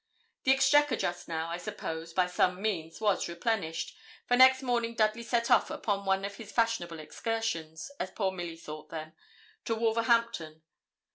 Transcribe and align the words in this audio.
The 0.45 0.51
exchequer 0.51 0.95
just 0.95 1.27
now, 1.27 1.47
I 1.49 1.57
suppose, 1.57 2.11
by 2.11 2.25
some 2.25 2.59
means, 2.59 2.99
was 2.99 3.27
replenished, 3.29 3.95
for 4.25 4.35
next 4.35 4.63
morning 4.63 4.95
Dudley 4.95 5.21
set 5.21 5.51
off 5.51 5.69
upon 5.69 6.05
one 6.07 6.25
of 6.25 6.37
his 6.37 6.51
fashionable 6.51 6.97
excursions, 6.99 7.91
as 7.99 8.09
poor 8.09 8.31
Milly 8.31 8.57
thought 8.57 8.89
them, 8.89 9.13
to 9.65 9.75
Wolverhampton. 9.75 10.63